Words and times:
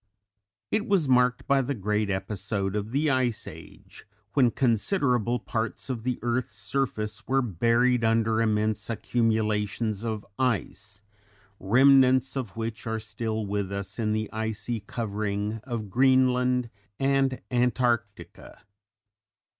It 0.71 0.87
was 0.87 1.07
marked 1.07 1.45
by 1.45 1.61
the 1.61 1.75
great 1.75 2.09
episode 2.09 2.75
of 2.75 2.89
the 2.91 3.11
Ice 3.11 3.45
Age, 3.45 4.07
when 4.33 4.49
considerable 4.49 5.37
parts 5.37 5.91
of 5.91 6.01
the 6.01 6.17
earth's 6.23 6.55
surface 6.57 7.27
were 7.27 7.43
buried 7.43 8.03
under 8.03 8.41
immense 8.41 8.89
accumulations 8.89 10.03
of 10.03 10.25
ice, 10.39 11.03
remnants 11.59 12.35
of 12.35 12.57
which 12.57 12.87
are 12.87 12.97
still 12.97 13.45
with 13.45 13.71
us 13.71 13.99
in 13.99 14.11
the 14.11 14.27
icy 14.33 14.79
covering 14.79 15.59
of 15.65 15.91
Greenland 15.91 16.71
and 16.99 17.39
Antarctica. 17.51 18.63